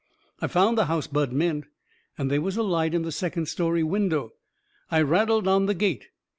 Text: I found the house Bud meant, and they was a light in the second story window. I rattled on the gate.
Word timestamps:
I 0.41 0.47
found 0.47 0.79
the 0.79 0.85
house 0.85 1.05
Bud 1.05 1.31
meant, 1.31 1.65
and 2.17 2.31
they 2.31 2.39
was 2.39 2.57
a 2.57 2.63
light 2.63 2.95
in 2.95 3.03
the 3.03 3.11
second 3.11 3.45
story 3.47 3.83
window. 3.83 4.33
I 4.89 5.03
rattled 5.03 5.47
on 5.47 5.67
the 5.67 5.75
gate. 5.75 6.07